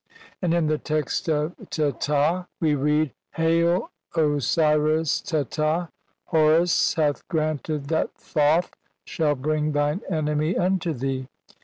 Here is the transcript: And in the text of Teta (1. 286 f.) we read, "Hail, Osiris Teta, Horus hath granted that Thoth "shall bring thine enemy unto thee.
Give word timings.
And 0.41 0.51
in 0.55 0.65
the 0.65 0.79
text 0.79 1.29
of 1.29 1.53
Teta 1.69 1.87
(1. 1.87 1.99
286 2.09 2.39
f.) 2.41 2.45
we 2.59 2.73
read, 2.73 3.13
"Hail, 3.35 3.91
Osiris 4.15 5.21
Teta, 5.21 5.89
Horus 6.25 6.95
hath 6.95 7.27
granted 7.27 7.85
that 7.89 8.11
Thoth 8.15 8.73
"shall 9.05 9.35
bring 9.35 9.73
thine 9.73 10.01
enemy 10.09 10.57
unto 10.57 10.93
thee. 10.93 11.27